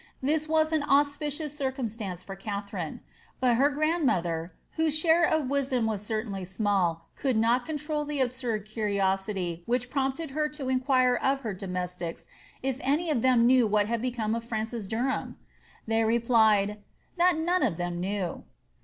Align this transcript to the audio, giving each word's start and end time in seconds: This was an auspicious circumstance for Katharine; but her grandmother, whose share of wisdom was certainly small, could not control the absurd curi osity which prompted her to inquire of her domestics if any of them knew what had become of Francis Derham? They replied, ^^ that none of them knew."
This 0.23 0.47
was 0.47 0.71
an 0.71 0.81
auspicious 0.81 1.55
circumstance 1.55 2.23
for 2.23 2.35
Katharine; 2.35 3.01
but 3.39 3.57
her 3.57 3.69
grandmother, 3.69 4.51
whose 4.71 4.97
share 4.97 5.25
of 5.25 5.47
wisdom 5.47 5.85
was 5.85 6.01
certainly 6.03 6.43
small, 6.43 7.07
could 7.15 7.37
not 7.37 7.67
control 7.67 8.03
the 8.03 8.19
absurd 8.19 8.65
curi 8.65 8.95
osity 8.95 9.61
which 9.67 9.91
prompted 9.91 10.31
her 10.31 10.49
to 10.49 10.69
inquire 10.69 11.19
of 11.21 11.41
her 11.41 11.53
domestics 11.53 12.25
if 12.63 12.77
any 12.81 13.11
of 13.11 13.21
them 13.21 13.45
knew 13.45 13.67
what 13.67 13.85
had 13.87 14.01
become 14.01 14.33
of 14.33 14.43
Francis 14.43 14.87
Derham? 14.87 15.37
They 15.85 16.03
replied, 16.03 16.69
^^ 16.69 16.77
that 17.19 17.37
none 17.37 17.61
of 17.61 17.77
them 17.77 17.99
knew." 17.99 18.43